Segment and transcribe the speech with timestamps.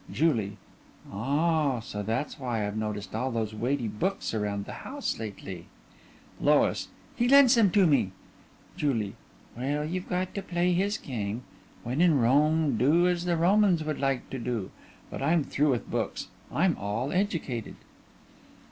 [0.11, 0.57] JULIE:
[1.13, 5.67] Oh, so that's why I've noticed all these weighty books around the house lately.
[6.39, 8.11] LOIS: He lends them to me.
[8.75, 9.13] JULIE:
[9.55, 11.43] Well, you've got to play his game.
[11.83, 14.71] When in Rome do as the Romans would like to do.
[15.11, 16.29] But I'm through with books.
[16.51, 17.75] I'm all educated.